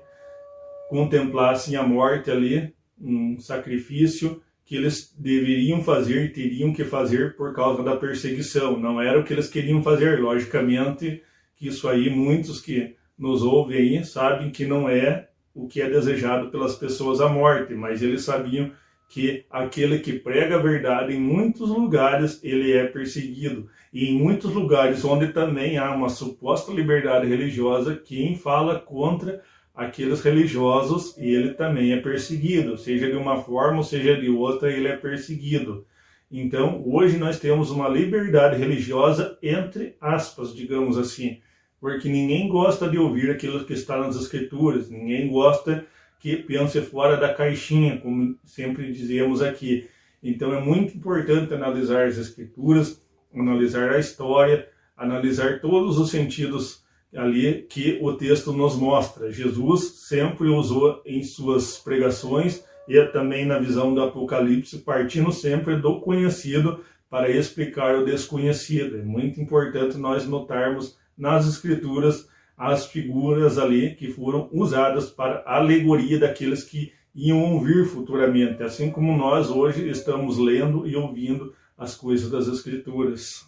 contemplassem 0.89 1.75
a 1.75 1.84
morte 1.84 2.29
ali, 2.29 2.74
um 3.00 3.39
sacrifício 3.39 4.41
que 4.68 4.76
eles 4.76 5.16
deveriam 5.18 5.82
fazer, 5.82 6.34
teriam 6.34 6.74
que 6.74 6.84
fazer 6.84 7.38
por 7.38 7.56
causa 7.56 7.82
da 7.82 7.96
perseguição. 7.96 8.78
Não 8.78 9.02
era 9.02 9.18
o 9.18 9.24
que 9.24 9.32
eles 9.32 9.50
queriam 9.50 9.82
fazer, 9.82 10.20
logicamente, 10.20 11.24
que 11.56 11.70
isso 11.70 11.88
aí 11.88 12.10
muitos 12.10 12.60
que 12.60 12.94
nos 13.18 13.44
ouvem 13.44 13.78
aí 13.78 14.06
sabem 14.06 14.52
que 14.52 14.66
não 14.66 14.90
é 14.90 15.30
o 15.56 15.68
que 15.68 15.82
é 15.82 15.90
desejado 15.90 16.52
pelas 16.52 16.76
pessoas 16.76 17.22
a 17.22 17.30
morte, 17.30 17.74
mas 17.74 18.04
eles 18.04 18.26
sabiam 18.26 18.70
que 19.08 19.46
aquele 19.50 20.00
que 20.00 20.20
prega 20.20 20.56
a 20.56 20.62
verdade 20.62 21.16
em 21.16 21.20
muitos 21.20 21.70
lugares 21.70 22.42
ele 22.44 22.74
é 22.74 22.86
perseguido 22.86 23.70
e 23.94 24.10
em 24.10 24.20
muitos 24.20 24.54
lugares 24.54 25.06
onde 25.06 25.30
também 25.30 25.78
há 25.78 25.96
uma 25.96 26.10
suposta 26.10 26.74
liberdade 26.74 27.26
religiosa 27.26 27.96
quem 27.96 28.36
fala 28.36 28.78
contra 28.78 29.42
aqueles 29.77 30.22
religiosos 30.22 31.15
e 31.19 31.29
ele 31.29 31.53
também 31.53 31.93
é 31.93 32.01
perseguido, 32.01 32.75
seja 32.79 33.12
de 33.12 33.15
uma 33.15 33.43
forma 33.43 33.77
ou 33.77 33.84
seja 33.84 34.19
de 34.19 34.27
outra, 34.27 34.72
ele 34.74 34.88
é 34.88 34.98
perseguido. 34.98 35.86
Então, 36.31 36.81
hoje 36.84 37.17
nós 37.17 37.39
temos 37.39 37.69
uma 37.69 37.88
liberdade 37.88 38.57
religiosa 38.57 39.38
entre 39.41 39.96
aspas, 40.01 40.53
digamos 40.53 40.98
assim, 40.98 41.39
porque 41.79 42.10
ninguém 42.10 42.50
gosta 42.50 42.89
de 42.89 42.98
ouvir 42.98 43.29
aquilo 43.29 43.63
que 43.65 43.74
está 43.74 44.00
nas 44.00 44.15
escrituras, 44.15 44.89
ninguém 44.89 45.29
gosta 45.29 45.86
que 46.19 46.36
pense 46.38 46.81
fora 46.81 47.15
da 47.15 47.31
caixinha, 47.31 48.00
como 48.00 48.36
sempre 48.43 48.91
dizemos 48.91 49.43
aqui. 49.43 49.88
Então 50.24 50.51
é 50.53 50.60
muito 50.60 50.98
importante 50.98 51.53
analisar 51.53 52.07
as 52.07 52.17
escrituras, 52.17 53.00
analisar 53.31 53.91
a 53.91 54.00
história, 54.00 54.67
analisar 54.98 55.62
todos 55.62 56.00
os 56.00 56.10
sentidos 56.10 56.84
ali 57.16 57.64
que 57.64 58.00
o 58.02 58.14
texto 58.14 58.52
nos 58.52 58.76
mostra. 58.76 59.32
Jesus 59.32 60.08
sempre 60.08 60.48
usou 60.48 61.02
em 61.06 61.24
suas 61.24 61.78
pregações 61.78 62.64
e 62.88 63.02
também 63.06 63.46
na 63.46 63.60
visão 63.60 63.94
do 63.94 64.02
Apocalipse, 64.02 64.80
partindo 64.80 65.32
sempre 65.32 65.78
do 65.78 66.00
conhecido 66.00 66.84
para 67.10 67.30
explicar 67.30 67.96
o 67.96 68.06
desconhecido. 68.06 68.98
É 68.98 69.04
muito 69.04 69.40
importante 69.42 69.98
nós 69.98 70.28
notarmos 70.28 70.98
nas 71.18 71.48
escrituras 71.48 72.28
as 72.58 72.88
figuras 72.88 73.58
ali 73.58 73.96
que 73.96 74.12
foram 74.12 74.50
usadas 74.52 75.10
para 75.10 75.44
alegoria 75.46 76.20
daqueles 76.20 76.64
que 76.64 76.92
iam 77.14 77.54
ouvir 77.54 77.86
futuramente, 77.86 78.64
assim 78.64 78.92
como 78.92 79.16
nós 79.16 79.50
hoje 79.50 79.88
estamos 79.90 80.38
lendo 80.38 80.88
e 80.88 80.96
ouvindo 80.96 81.54
as 81.78 81.96
coisas 81.96 82.32
das 82.32 82.48
escrituras. 82.48 83.46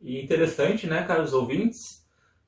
E 0.00 0.22
interessante, 0.22 0.86
né, 0.86 1.02
caros 1.02 1.32
ouvintes, 1.32 2.03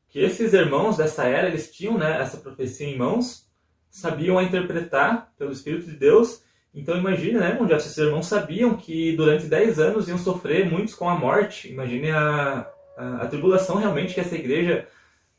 que 0.08 0.20
esses 0.20 0.52
irmãos 0.52 0.96
dessa 0.96 1.24
era, 1.24 1.48
eles 1.48 1.70
tinham 1.70 1.98
né, 1.98 2.20
essa 2.20 2.38
profecia 2.38 2.86
em 2.86 2.96
mãos, 2.96 3.46
sabiam 3.90 4.38
a 4.38 4.42
interpretar 4.42 5.32
pelo 5.38 5.52
Espírito 5.52 5.86
de 5.86 5.96
Deus. 5.96 6.42
Então 6.74 6.96
imagine, 6.96 7.38
né, 7.38 7.56
onde 7.60 7.72
esses 7.72 7.96
irmãos 7.96 8.26
sabiam 8.26 8.76
que 8.76 9.16
durante 9.16 9.46
10 9.46 9.78
anos 9.78 10.08
iam 10.08 10.18
sofrer 10.18 10.70
muitos 10.70 10.94
com 10.94 11.08
a 11.08 11.14
morte. 11.14 11.72
Imagine 11.72 12.10
a, 12.10 12.70
a, 12.96 13.16
a 13.22 13.26
tribulação 13.26 13.76
realmente 13.76 14.14
que 14.14 14.20
essa 14.20 14.34
igreja, 14.34 14.86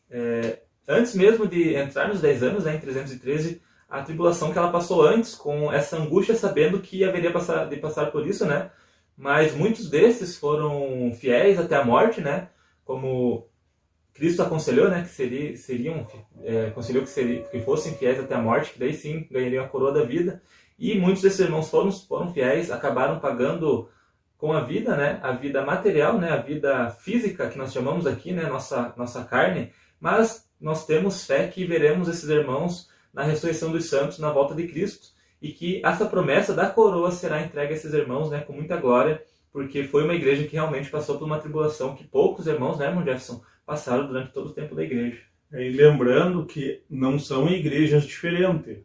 é, 0.10 0.60
antes 0.88 1.16
mesmo 1.16 1.48
de 1.48 1.76
entrar 1.76 2.08
nos 2.08 2.22
10 2.22 2.44
anos, 2.44 2.64
né, 2.64 2.76
em 2.76 2.80
313, 2.80 3.62
a 3.90 4.02
tribulação 4.02 4.52
que 4.52 4.58
ela 4.58 4.72
passou 4.72 5.02
antes, 5.02 5.34
com 5.34 5.72
essa 5.72 5.98
angústia, 5.98 6.36
sabendo 6.36 6.82
que 6.82 7.04
haveria 7.04 7.32
passar, 7.32 7.66
de 7.70 7.78
passar 7.78 8.12
por 8.12 8.28
isso, 8.28 8.46
né? 8.46 8.70
Mas 9.16 9.56
muitos 9.56 9.90
desses 9.90 10.38
foram 10.38 11.12
fiéis 11.14 11.58
até 11.58 11.76
a 11.76 11.86
morte, 11.86 12.20
né? 12.20 12.50
Como 12.84 13.48
Cristo 14.18 14.42
aconselhou, 14.42 14.90
né, 14.90 15.04
que 15.04 15.10
seria, 15.10 15.56
seriam, 15.56 16.08
é, 16.44 16.68
aconselhou 16.68 17.04
que, 17.04 17.10
seria, 17.10 17.44
que 17.44 17.62
fossem 17.62 17.94
fiéis 17.94 18.20
até 18.20 18.34
a 18.34 18.42
morte, 18.42 18.74
que 18.74 18.80
daí 18.80 18.94
sim 18.94 19.28
ganhariam 19.30 19.64
a 19.64 19.68
coroa 19.68 19.94
da 19.94 20.04
vida. 20.04 20.42
E 20.78 20.98
muitos 20.98 21.22
desses 21.22 21.40
irmãos 21.40 21.70
foram, 21.70 21.92
foram 21.92 22.34
fiéis, 22.34 22.72
acabaram 22.72 23.20
pagando 23.20 23.88
com 24.36 24.52
a 24.54 24.62
vida, 24.62 24.96
né, 24.98 25.20
a 25.22 25.34
vida 25.34 25.64
material, 25.64 26.18
né, 26.18 26.32
a 26.32 26.38
vida 26.38 26.90
física 26.90 27.48
que 27.48 27.60
nós 27.60 27.72
chamamos 27.72 28.08
aqui, 28.08 28.32
né, 28.32 28.48
nossa 28.48 28.92
nossa 28.98 29.24
carne. 29.24 29.72
Mas 30.00 30.48
nós 30.60 30.86
temos 30.86 31.26
fé 31.26 31.48
que 31.48 31.64
veremos 31.66 32.08
esses 32.08 32.28
irmãos 32.28 32.90
na 33.14 33.22
ressurreição 33.22 33.72
dos 33.72 33.86
santos, 33.86 34.18
na 34.18 34.32
volta 34.32 34.56
de 34.56 34.68
Cristo, 34.68 35.10
e 35.40 35.52
que 35.52 35.82
essa 35.86 36.06
promessa 36.06 36.54
da 36.56 36.68
coroa 36.68 37.12
será 37.12 37.42
entregue 37.42 37.74
a 37.74 37.76
esses 37.76 37.94
irmãos, 37.94 38.32
né, 38.32 38.42
com 38.42 38.54
muita 38.54 38.78
glória, 38.78 39.24
porque 39.52 39.84
foi 39.84 40.04
uma 40.04 40.16
igreja 40.16 40.48
que 40.48 40.54
realmente 40.54 40.90
passou 40.90 41.20
por 41.20 41.26
uma 41.26 41.40
tribulação 41.40 41.96
que 41.96 42.04
poucos 42.04 42.48
irmãos, 42.48 42.80
né, 42.80 42.88
irmão 42.88 43.04
Jefferson, 43.04 43.42
passaram 43.68 44.08
durante 44.08 44.32
todo 44.32 44.48
o 44.48 44.54
tempo 44.54 44.74
da 44.74 44.84
igreja. 44.84 45.18
E 45.52 45.70
lembrando 45.70 46.46
que 46.46 46.82
não 46.90 47.20
são 47.20 47.50
igrejas 47.50 48.06
diferentes. 48.06 48.78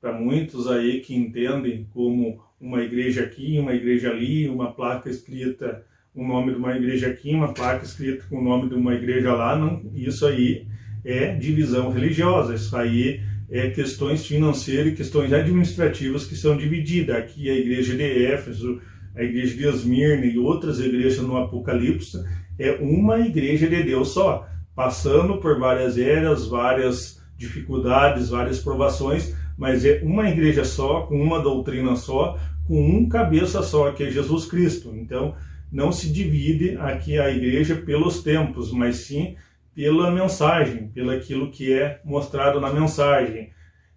Para 0.00 0.12
muitos 0.12 0.66
aí 0.66 1.00
que 1.00 1.14
entendem 1.14 1.88
como 1.94 2.42
uma 2.60 2.82
igreja 2.82 3.22
aqui, 3.22 3.58
uma 3.58 3.72
igreja 3.72 4.10
ali, 4.10 4.48
uma 4.48 4.72
placa 4.72 5.08
escrita 5.08 5.86
o 6.14 6.26
nome 6.26 6.52
de 6.52 6.58
uma 6.58 6.76
igreja 6.76 7.08
aqui, 7.08 7.34
uma 7.34 7.52
placa 7.52 7.84
escrita 7.84 8.24
com 8.28 8.38
o 8.38 8.44
nome 8.44 8.68
de 8.68 8.74
uma 8.74 8.94
igreja 8.94 9.32
lá, 9.32 9.56
não, 9.56 9.82
isso 9.94 10.26
aí 10.26 10.66
é 11.04 11.34
divisão 11.34 11.90
religiosa, 11.90 12.54
isso 12.54 12.76
aí 12.76 13.20
é 13.50 13.70
questões 13.70 14.26
financeiras 14.26 14.92
e 14.92 14.96
questões 14.96 15.32
administrativas 15.32 16.24
que 16.26 16.36
são 16.36 16.56
divididas. 16.56 17.16
Aqui 17.16 17.50
a 17.50 17.56
igreja 17.56 17.96
de 17.96 18.26
Éfeso, 18.26 18.80
a 19.14 19.22
igreja 19.22 19.56
de 19.56 19.66
Esmirna 19.66 20.26
e 20.26 20.38
outras 20.38 20.78
igrejas 20.80 21.20
no 21.20 21.36
Apocalipse, 21.36 22.18
é 22.58 22.72
uma 22.72 23.20
igreja 23.20 23.68
de 23.68 23.82
Deus 23.82 24.08
só. 24.08 24.46
passando 24.74 25.38
por 25.38 25.56
várias 25.58 25.96
eras, 25.96 26.48
várias 26.48 27.22
dificuldades, 27.36 28.30
várias 28.30 28.58
provações, 28.58 29.32
mas 29.56 29.84
é 29.84 30.00
uma 30.02 30.28
igreja 30.28 30.64
só, 30.64 31.02
com 31.02 31.20
uma 31.22 31.40
doutrina 31.40 31.94
só, 31.94 32.36
com 32.66 32.80
um 32.80 33.08
cabeça 33.08 33.62
só, 33.62 33.92
que 33.92 34.02
é 34.02 34.10
Jesus 34.10 34.46
Cristo. 34.46 34.92
Então, 34.96 35.34
não 35.70 35.92
se 35.92 36.12
divide 36.12 36.76
aqui 36.78 37.18
a 37.18 37.30
igreja 37.30 37.76
pelos 37.76 38.22
tempos, 38.22 38.72
mas 38.72 38.96
sim 38.96 39.36
pela 39.74 40.10
mensagem, 40.10 40.88
pelo 40.88 41.10
aquilo 41.10 41.50
que 41.50 41.72
é 41.72 42.00
mostrado 42.04 42.60
na 42.60 42.72
mensagem. 42.72 43.50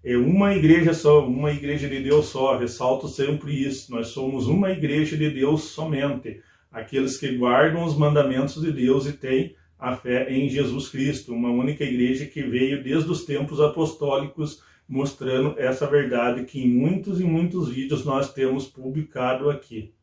É 0.04 0.18
uma 0.18 0.56
igreja 0.56 0.94
só, 0.94 1.28
uma 1.28 1.52
igreja 1.52 1.88
de 1.88 2.02
Deus 2.02 2.28
só. 2.28 2.58
Ressalto 2.58 3.08
sempre 3.08 3.52
isso. 3.54 3.92
Nós 3.92 4.08
somos 4.08 4.48
uma 4.48 4.72
igreja 4.72 5.18
de 5.18 5.30
Deus 5.30 5.64
somente. 5.64 6.42
Aqueles 6.72 7.18
que 7.18 7.36
guardam 7.38 7.84
os 7.84 7.98
mandamentos 7.98 8.62
de 8.62 8.72
Deus 8.72 9.06
e 9.06 9.14
têm 9.14 9.56
a 9.80 9.96
fé 9.96 10.32
em 10.32 10.50
Jesus 10.50 10.90
Cristo, 10.90 11.34
uma 11.34 11.50
única 11.50 11.84
igreja 11.84 12.26
que 12.26 12.42
veio 12.42 12.84
desde 12.84 13.10
os 13.10 13.26
tempos 13.26 13.62
apostólicos 13.62 14.62
mostrando 14.88 15.56
essa 15.58 15.86
verdade 15.86 16.46
que 16.46 16.64
em 16.64 16.70
muitos 16.70 17.20
e 17.20 17.24
muitos 17.24 17.70
vídeos 17.70 18.06
nós 18.06 18.34
temos 18.34 18.68
publicado 18.68 19.50
aqui. 19.50 19.94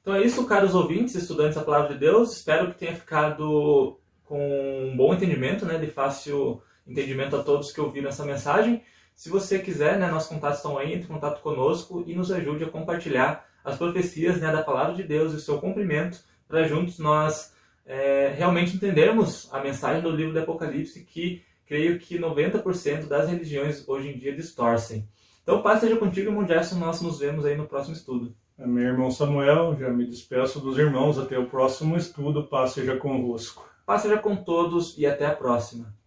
Então 0.00 0.14
é 0.14 0.22
isso, 0.22 0.46
caros 0.46 0.74
ouvintes, 0.74 1.14
estudantes 1.14 1.56
da 1.56 1.62
Palavra 1.62 1.94
de 1.94 2.00
Deus. 2.00 2.32
Espero 2.32 2.70
que 2.70 2.78
tenha 2.78 2.94
ficado 2.94 3.98
com 4.24 4.88
um 4.90 4.96
bom 4.96 5.14
entendimento, 5.14 5.64
né, 5.64 5.78
de 5.78 5.86
fácil 5.86 6.62
entendimento 6.86 7.36
a 7.36 7.42
todos 7.42 7.72
que 7.72 7.80
ouviram 7.80 8.08
essa 8.08 8.24
mensagem. 8.24 8.82
Se 9.14 9.28
você 9.28 9.58
quiser, 9.58 9.98
né, 9.98 10.10
nossos 10.10 10.28
contatos 10.28 10.58
estão 10.58 10.78
aí, 10.78 10.94
entre 10.94 11.04
em 11.04 11.12
contato 11.12 11.40
conosco 11.42 12.04
e 12.06 12.14
nos 12.14 12.30
ajude 12.30 12.64
a 12.64 12.70
compartilhar 12.70 13.46
as 13.68 13.76
profecias 13.76 14.40
né, 14.40 14.50
da 14.50 14.62
Palavra 14.62 14.94
de 14.94 15.02
Deus 15.02 15.32
e 15.32 15.36
o 15.36 15.40
seu 15.40 15.58
cumprimento, 15.58 16.20
para 16.48 16.64
juntos 16.64 16.98
nós 16.98 17.52
é, 17.86 18.34
realmente 18.36 18.76
entendermos 18.76 19.48
a 19.52 19.60
mensagem 19.60 20.02
do 20.02 20.10
livro 20.10 20.32
do 20.32 20.40
Apocalipse 20.40 21.04
que 21.04 21.42
creio 21.66 21.98
que 21.98 22.18
90% 22.18 23.06
das 23.06 23.28
religiões 23.28 23.86
hoje 23.88 24.08
em 24.08 24.18
dia 24.18 24.34
distorcem. 24.34 25.06
Então, 25.42 25.62
paz 25.62 25.80
seja 25.80 25.96
contigo, 25.96 26.28
irmão 26.28 26.46
Gerson. 26.46 26.76
Nós 26.76 27.00
nos 27.00 27.18
vemos 27.18 27.44
aí 27.44 27.56
no 27.56 27.66
próximo 27.66 27.94
estudo. 27.94 28.34
Meu 28.58 28.84
irmão 28.84 29.10
Samuel, 29.10 29.76
já 29.78 29.88
me 29.88 30.06
despeço 30.06 30.60
dos 30.60 30.76
irmãos. 30.76 31.18
Até 31.18 31.38
o 31.38 31.46
próximo 31.46 31.96
estudo. 31.96 32.44
Paz 32.44 32.72
seja 32.72 32.96
convosco. 32.96 33.66
Paz 33.86 34.02
seja 34.02 34.18
com 34.18 34.36
todos 34.36 34.98
e 34.98 35.06
até 35.06 35.24
a 35.24 35.34
próxima. 35.34 35.97